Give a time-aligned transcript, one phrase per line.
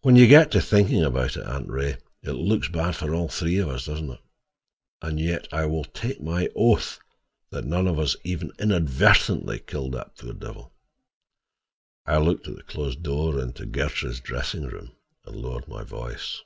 [0.00, 3.58] "When you get to thinking about it, Aunt Ray, it looks bad for all three
[3.58, 4.20] of us, doesn't it?
[5.02, 6.98] And yet—I will take my oath
[7.52, 10.72] none of us even inadvertently killed that poor devil."
[12.06, 14.92] I looked at the closed door into Gertrude's dressing room,
[15.26, 16.40] and lowered my voice.